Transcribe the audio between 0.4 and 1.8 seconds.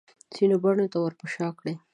بڼو ته ورپه شا کړي